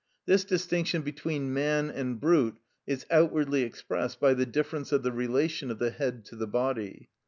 [0.25, 2.57] This distinction between man and brute
[2.87, 7.09] is outwardly expressed by the difference of the relation of the head to the body.